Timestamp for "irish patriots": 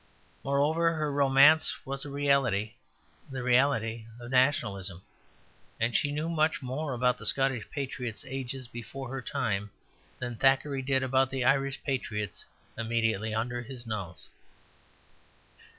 11.45-12.45